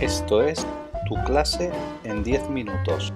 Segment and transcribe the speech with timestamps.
[0.00, 0.64] Esto es
[1.08, 1.72] Tu clase
[2.04, 3.12] en 10 minutos.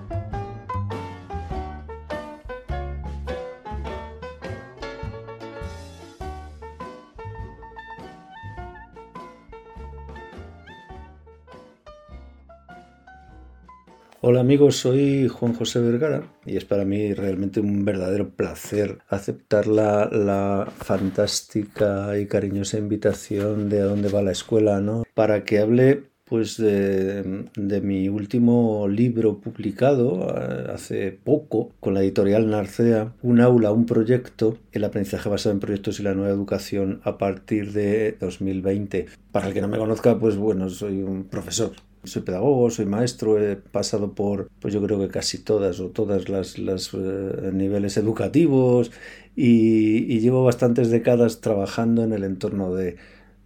[14.24, 19.68] Hola amigos, soy Juan José Vergara y es para mí realmente un verdadero placer aceptar
[19.68, 25.04] la, fantástica y cariñosa invitación de a dónde va la escuela, ¿no?
[25.14, 32.48] Para que hable pues de, mi último libro publicado eh, hace poco con la editorial
[32.48, 37.18] Narcea, Un aula, un proyecto, el aprendizaje basado en proyectos y la nueva educación a
[37.18, 39.08] partir de 2020.
[39.30, 41.72] Para el que no me conozca, pues bueno, soy un profesor
[42.04, 46.28] soy pedagogo, soy maestro, he pasado por, pues yo creo que casi todas o todas
[46.30, 48.90] las, eh, niveles educativos
[49.36, 52.96] y, llevo bastantes décadas trabajando en el entorno de,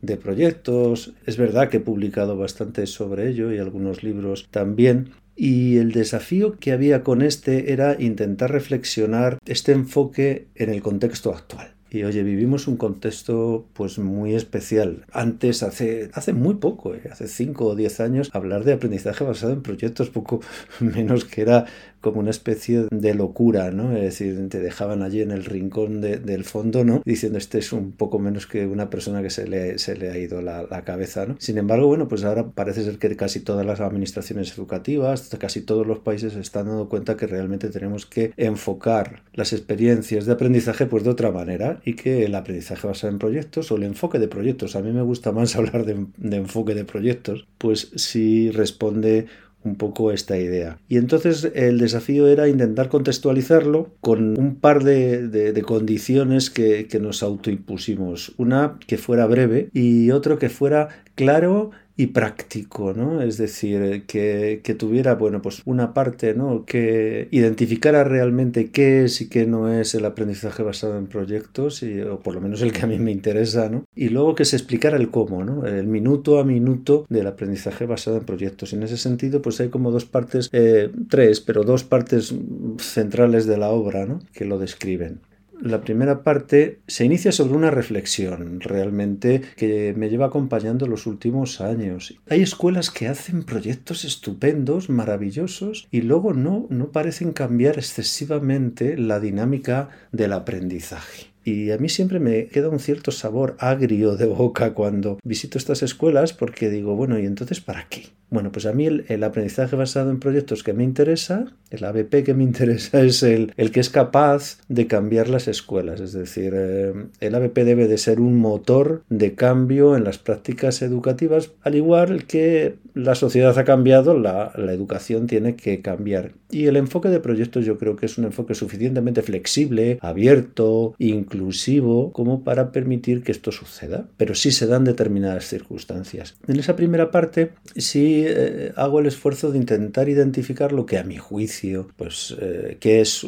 [0.06, 1.12] de proyectos.
[1.26, 5.10] Es verdad que he publicado bastante sobre ello y algunos libros también.
[5.36, 11.34] Y el desafío que había con este era intentar reflexionar este enfoque en el contexto
[11.34, 11.76] actual.
[11.88, 15.04] Y oye, vivimos un contexto pues muy especial.
[15.12, 19.52] Antes, hace, hace muy poco, eh, hace 5 o 10 años, hablar de aprendizaje basado
[19.52, 20.40] en proyectos poco
[20.80, 21.66] menos que era
[22.06, 23.96] como una especie de locura, ¿no?
[23.96, 27.02] Es decir, te dejaban allí en el rincón del fondo, ¿no?
[27.04, 30.16] Diciendo, este es un poco menos que una persona que se le, se le ha
[30.16, 31.34] ido la, cabeza, ¿no?
[31.40, 35.84] Sin embargo, bueno, pues ahora parece ser que casi todas las administraciones educativas, casi todos
[35.84, 40.86] los países se están dando cuenta que realmente tenemos que enfocar las experiencias de aprendizaje
[40.86, 44.28] pues de otra manera y que el aprendizaje basado en proyectos o el enfoque de
[44.28, 49.26] proyectos, a mí me gusta más hablar de, de enfoque de proyectos, pues sí responde
[49.66, 50.78] un poco esta idea.
[50.88, 57.22] Y entonces el desafío era intentar contextualizarlo con un par de, condiciones que, que nos
[57.22, 58.32] autoimpusimos.
[58.36, 63.22] Una que fuera breve y otro que fuera claro y práctico, ¿no?
[63.22, 66.64] Es decir, que, tuviera, bueno, pues una parte, ¿no?
[66.66, 72.00] Que identificara realmente qué es y qué no es el aprendizaje basado en proyectos, y,
[72.02, 73.84] o por lo menos el que a mí me interesa, ¿no?
[73.94, 75.64] Y luego que se explicara el cómo, ¿no?
[75.66, 78.72] El minuto a minuto del aprendizaje basado en proyectos.
[78.72, 82.34] Y en ese sentido, pues hay como dos partes, eh, tres, pero dos partes
[82.78, 84.20] centrales de la obra, ¿no?
[84.34, 85.20] Que lo describen
[85.60, 91.60] la primera parte se inicia sobre una reflexión realmente que me lleva acompañando los últimos
[91.60, 92.14] años.
[92.28, 99.20] Hay escuelas que hacen proyectos estupendos, maravillosos, y luego no, no parecen cambiar excesivamente la
[99.20, 101.36] dinámica del aprendizaje.
[101.46, 105.84] Y a mí siempre me queda un cierto sabor agrio de boca cuando visito estas
[105.84, 108.06] escuelas porque digo, bueno, ¿y entonces para qué?
[108.28, 112.34] Bueno, pues a mí el, aprendizaje basado en proyectos que me interesa, el ABP que
[112.34, 116.00] me interesa es el, el que es capaz de cambiar las escuelas.
[116.00, 120.82] Es decir, eh, el ABP debe de ser un motor de cambio en las prácticas
[120.82, 126.32] educativas, al igual que la sociedad ha cambiado, la, la educación tiene que cambiar.
[126.50, 132.12] Y el enfoque de proyectos yo creo que es un enfoque suficientemente flexible, abierto, inclusivo,
[132.12, 134.08] como para permitir que esto suceda.
[134.16, 136.36] Pero sí se dan determinadas circunstancias.
[136.46, 141.04] En esa primera parte sí eh, hago el esfuerzo de intentar identificar lo que a
[141.04, 143.24] mi juicio, pues, eh, que es,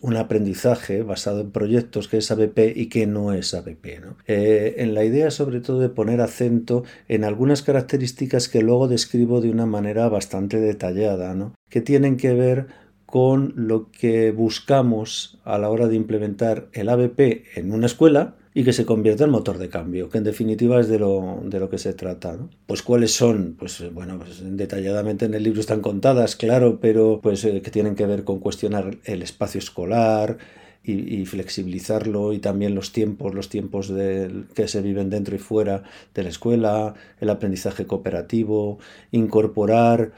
[0.00, 4.00] un aprendizaje basado en proyectos, que es ABP y que no es ABP.
[4.26, 9.40] Eh, en la idea sobre todo de poner acento en algunas características que luego describo
[9.40, 11.54] de una manera bastante detallada, ¿no?
[11.68, 12.66] que tienen que ver
[13.06, 18.64] con lo que buscamos a la hora de implementar el ABP en una escuela y
[18.64, 21.70] que se convierta en motor de cambio, que en definitiva es de lo, de lo
[21.70, 22.38] que se trata.
[22.66, 27.44] Pues cuáles son, pues bueno, pues detalladamente en el libro están contadas, claro, pero pues
[27.44, 30.38] eh, que tienen que ver con cuestionar el espacio escolar,
[30.82, 33.92] y, flexibilizarlo y también los tiempos, los tiempos
[34.54, 35.82] que se viven dentro y fuera
[36.14, 38.78] de la escuela, el aprendizaje cooperativo,
[39.10, 40.12] incorporar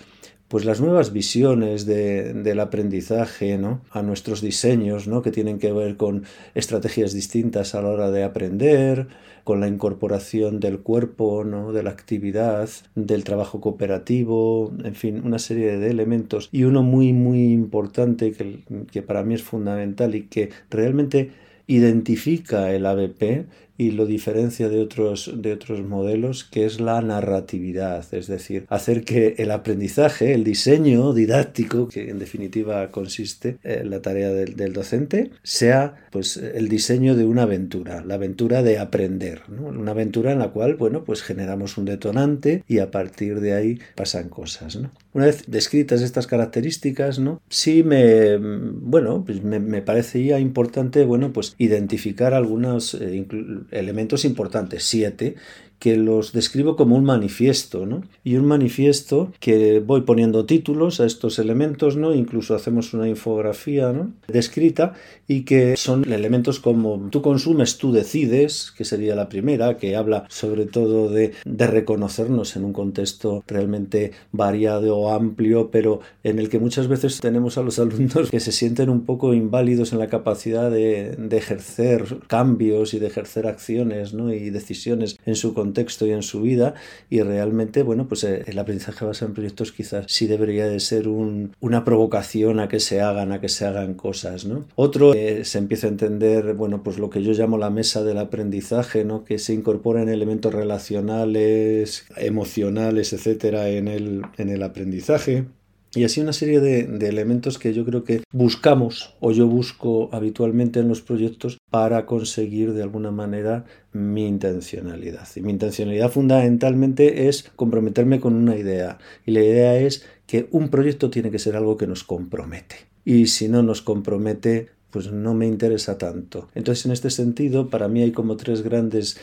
[0.53, 3.81] pues las nuevas visiones del aprendizaje ¿no?
[3.91, 5.23] a nuestros diseños ¿no?
[5.23, 9.09] que tienen que ver con estrategias distintas a la hora de aprender,
[9.45, 11.73] con la incorporación del cuerpo, ¿no?
[11.73, 16.51] de la actividad, del trabajo cooperativo, en fin, una serie de elementos.
[16.53, 18.59] Y uno muy, muy importante que,
[18.91, 21.31] que para mí es fundamental y que realmente
[21.67, 23.47] identifica el ABP
[23.83, 29.05] y lo diferencia de otros, de otros modelos, que es la narratividad, es decir, hacer
[29.05, 35.33] que el aprendizaje, el diseño didáctico, que en definitiva consiste en la tarea del, docente,
[35.43, 40.51] sea pues el diseño de una aventura, la aventura de aprender, una aventura en la
[40.51, 44.79] cual, bueno, pues generamos un detonante y a partir de ahí pasan cosas,
[45.15, 47.43] Una vez descritas estas características, ¿no?
[47.51, 53.27] Sí me, bueno, pues me, me parecía importante, bueno, pues identificar algunos, eh,
[53.71, 55.37] elementos importantes, siete,
[55.83, 58.05] que los describo como un manifiesto, ¿no?
[58.23, 62.15] Y un manifiesto que voy poniendo títulos a estos elementos, ¿no?
[62.15, 64.13] Incluso hacemos una infografía, ¿no?
[64.29, 64.93] Descrita
[65.27, 70.25] y que son elementos como tú consumes, tú decides, que sería la primera, que habla
[70.29, 76.49] sobre todo de, de reconocernos en un contexto realmente variado o amplio, pero en el
[76.49, 80.07] que muchas veces tenemos a los alumnos que se sienten un poco inválidos en la
[80.07, 84.33] capacidad de, de ejercer cambios y de ejercer acciones ¿no?
[84.33, 85.72] y decisiones en su contexto
[86.07, 86.75] y en su vida
[87.11, 91.09] y realmente, bueno, pues eh, el aprendizaje basado en proyectos quizás sí debería de ser
[91.09, 94.65] un, una provocación a que se hagan, a que se hagan cosas, ¿no?
[94.75, 98.19] Otro, eh, se empieza a entender, bueno, pues lo que yo llamo la mesa del
[98.19, 99.25] aprendizaje, ¿no?
[99.25, 105.47] Que se incorporan elementos relacionales, emocionales, etcétera, en el, en el aprendizaje.
[105.95, 110.09] Y así una serie de, de, elementos que yo creo que buscamos o yo busco
[110.13, 115.29] habitualmente en los proyectos para conseguir de alguna manera mi intencionalidad.
[115.37, 118.99] Y mi intencionalidad fundamentalmente es comprometerme con una idea.
[119.27, 122.77] Y la idea es que un proyecto tiene que ser algo que nos compromete.
[123.05, 126.49] Y si no nos compromete, pues no me interesa tanto.
[126.55, 129.19] Entonces, en este sentido, para mí hay como tres grandes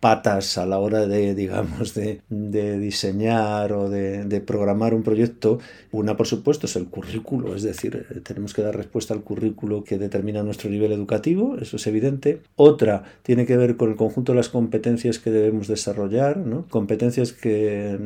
[0.00, 5.58] patas a la hora de, digamos, de, diseñar o de, de, programar un proyecto.
[5.90, 9.82] Una, por supuesto, es el currículo, es decir, eh, tenemos que dar respuesta al currículo
[9.84, 12.42] que determina nuestro nivel educativo, eso es evidente.
[12.56, 16.66] Otra tiene que ver con el conjunto de las competencias que debemos desarrollar, ¿no?
[16.68, 17.98] competencias que,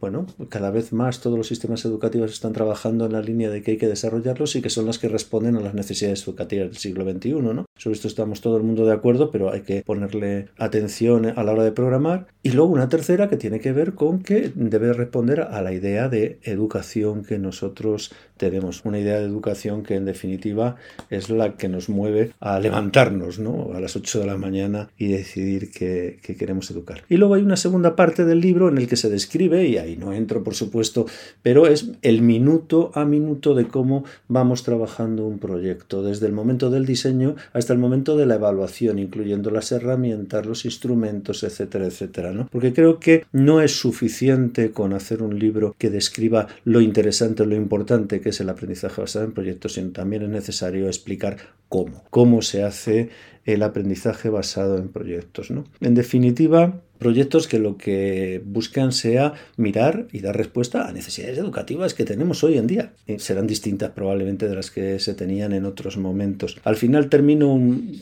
[0.00, 3.72] bueno, cada vez más todos los sistemas educativos están trabajando en la línea de que
[3.72, 7.10] hay que desarrollarlos y que son las que responden a las necesidades educativas del siglo
[7.10, 7.30] XXI.
[7.32, 7.66] ¿no?
[7.80, 11.52] Sobre esto estamos todo el mundo de acuerdo, pero hay que ponerle atención a la
[11.52, 12.26] hora de programar.
[12.42, 16.10] Y luego una tercera que tiene que ver con que debe responder a la idea
[16.10, 18.84] de educación que nosotros tenemos.
[18.84, 20.76] Una idea de educación que en definitiva
[21.08, 23.70] es la que nos mueve a levantarnos ¿no?
[23.74, 27.04] a las 8 de la mañana y decidir que, que queremos educar.
[27.08, 29.96] Y luego hay una segunda parte del libro en el que se describe, y ahí
[29.96, 31.06] no entro por supuesto,
[31.42, 36.68] pero es el minuto a minuto de cómo vamos trabajando un proyecto, desde el momento
[36.68, 42.32] del diseño hasta el momento de la evaluación, incluyendo las herramientas, los instrumentos, etcétera, etcétera,
[42.32, 42.48] ¿no?
[42.50, 47.56] Porque creo que no es suficiente con hacer un libro que describa lo interesante, lo
[47.56, 51.38] importante que es el aprendizaje basado en proyectos, sino también es necesario explicar
[51.70, 53.08] cómo, cómo se hace
[53.46, 55.64] el aprendizaje basado en proyectos, ¿no?
[55.80, 61.94] En definitiva, proyectos que lo que buscan sea mirar y dar respuesta a necesidades educativas
[61.94, 62.92] que tenemos hoy en día.
[63.06, 66.58] Y serán distintas probablemente de las que se tenían en otros momentos.
[66.62, 67.48] Al final termino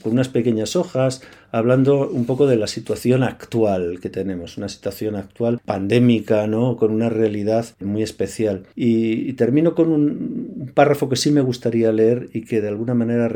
[0.03, 5.17] con unas pequeñas hojas hablando un poco de la situación actual que tenemos, una situación
[5.17, 6.77] actual pandémica, ¿no?
[6.77, 8.65] Con una realidad muy especial.
[8.75, 13.29] Y, termino con un, párrafo que sí me gustaría leer y que de alguna manera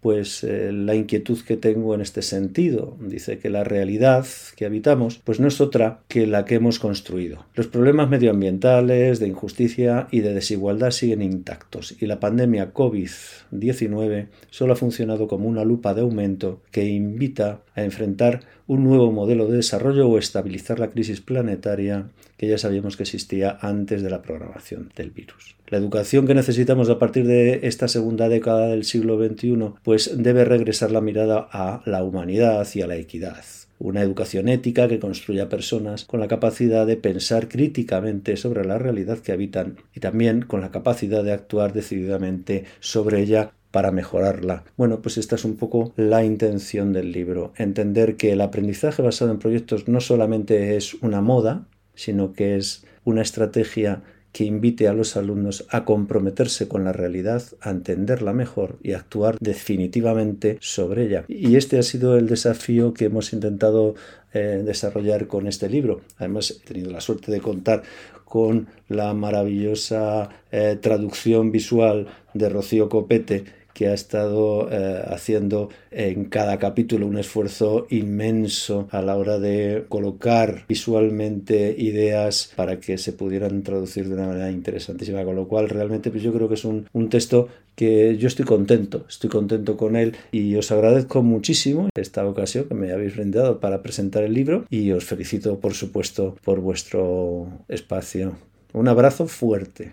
[0.00, 2.96] pues eh, la inquietud que tengo en este sentido.
[3.00, 4.26] Dice que la realidad
[4.56, 7.46] que habitamos pues no es otra que la que hemos construido.
[7.54, 14.72] Los problemas medioambientales, de injusticia y de desigualdad siguen intactos y la pandemia COVID-19 solo
[14.72, 19.58] ha funcionado como una lupa de aumento que invita a enfrentar un nuevo modelo de
[19.58, 24.90] desarrollo o estabilizar la crisis planetaria que ya sabíamos que existía antes de la programación
[24.96, 25.56] del virus.
[25.68, 30.44] La educación que necesitamos a partir de esta segunda década del siglo XXI pues debe
[30.44, 33.44] regresar la mirada a la humanidad y a la equidad.
[33.78, 39.18] Una educación ética que construya personas con la capacidad de pensar críticamente sobre la realidad
[39.18, 44.64] que habitan y también con la capacidad de actuar decididamente sobre ella para mejorarla.
[44.78, 49.30] Bueno, pues esta es un poco la intención del libro, entender que el aprendizaje basado
[49.30, 54.02] en proyectos no solamente es una moda, sino que es una estrategia
[54.32, 58.98] que invite a los alumnos a comprometerse con la realidad, a entenderla mejor y a
[58.98, 61.26] actuar definitivamente sobre ella.
[61.28, 63.94] Y este ha sido el desafío que hemos intentado
[64.32, 66.00] eh, desarrollar con este libro.
[66.16, 67.82] Además, he tenido la suerte de contar
[68.26, 73.44] con la maravillosa eh, traducción visual de Rocío Copete,
[73.76, 79.84] que ha estado eh, haciendo en cada capítulo un esfuerzo inmenso a la hora de
[79.90, 85.68] colocar visualmente ideas para que se pudieran traducir de una manera interesantísima, con lo cual
[85.68, 89.76] realmente pues yo creo que es un, un texto que yo estoy contento, estoy contento
[89.76, 94.32] con él y os agradezco muchísimo esta ocasión que me habéis brindado para presentar el
[94.32, 98.38] libro y os felicito por supuesto por vuestro espacio.
[98.72, 99.92] Un abrazo fuerte.